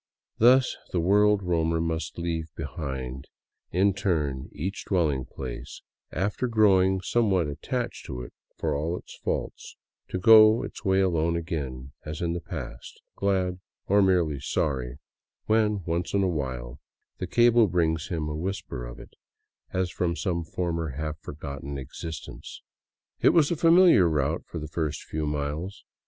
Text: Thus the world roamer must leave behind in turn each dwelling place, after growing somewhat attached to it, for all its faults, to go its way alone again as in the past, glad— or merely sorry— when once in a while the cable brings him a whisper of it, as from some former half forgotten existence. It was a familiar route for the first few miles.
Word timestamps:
Thus 0.39 0.75
the 0.91 0.99
world 0.99 1.43
roamer 1.43 1.79
must 1.79 2.17
leave 2.17 2.47
behind 2.55 3.27
in 3.71 3.93
turn 3.93 4.49
each 4.51 4.83
dwelling 4.85 5.25
place, 5.25 5.83
after 6.11 6.47
growing 6.47 7.01
somewhat 7.01 7.45
attached 7.47 8.07
to 8.07 8.23
it, 8.23 8.33
for 8.57 8.75
all 8.75 8.97
its 8.97 9.15
faults, 9.23 9.77
to 10.07 10.17
go 10.17 10.63
its 10.63 10.83
way 10.83 11.01
alone 11.01 11.35
again 11.37 11.91
as 12.03 12.19
in 12.19 12.33
the 12.33 12.41
past, 12.41 12.99
glad— 13.15 13.59
or 13.89 14.01
merely 14.01 14.39
sorry— 14.39 14.97
when 15.45 15.83
once 15.85 16.15
in 16.15 16.23
a 16.23 16.27
while 16.27 16.79
the 17.19 17.27
cable 17.27 17.67
brings 17.67 18.07
him 18.07 18.27
a 18.27 18.35
whisper 18.35 18.83
of 18.87 18.99
it, 18.99 19.13
as 19.71 19.91
from 19.91 20.15
some 20.15 20.43
former 20.43 20.95
half 20.97 21.19
forgotten 21.19 21.77
existence. 21.77 22.63
It 23.21 23.33
was 23.33 23.51
a 23.51 23.55
familiar 23.55 24.09
route 24.09 24.45
for 24.47 24.57
the 24.57 24.67
first 24.67 25.03
few 25.03 25.27
miles. 25.27 25.83